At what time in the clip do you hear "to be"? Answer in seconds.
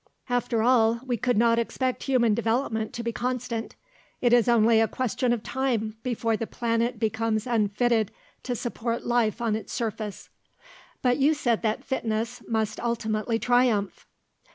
2.93-3.11